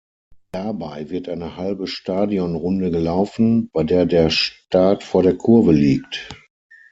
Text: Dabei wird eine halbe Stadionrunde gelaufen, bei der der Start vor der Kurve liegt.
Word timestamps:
Dabei 0.51 1.11
wird 1.11 1.29
eine 1.29 1.57
halbe 1.57 1.85
Stadionrunde 1.85 2.89
gelaufen, 2.89 3.69
bei 3.71 3.83
der 3.83 4.07
der 4.07 4.31
Start 4.31 5.03
vor 5.03 5.21
der 5.21 5.35
Kurve 5.37 5.73
liegt. 5.73 6.27